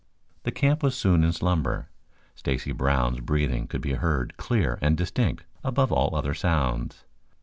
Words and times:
The 0.45 0.51
camp 0.51 0.81
was 0.81 0.95
soon 0.97 1.23
in 1.23 1.31
slumber. 1.31 1.89
Stacy 2.33 2.71
Brown's 2.71 3.19
breathing 3.19 3.67
could 3.67 3.81
be 3.81 3.93
heard 3.93 4.35
clear 4.35 4.79
and 4.81 4.97
distinct 4.97 5.43
above 5.63 5.91
all 5.91 6.15
other 6.15 6.33
sounds. 6.33 7.03